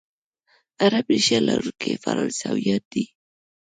عرب 0.83 1.05
ریشه 1.13 1.37
لرونکي 1.47 1.93
فرانسویان 2.03 2.83
دي، 2.91 3.03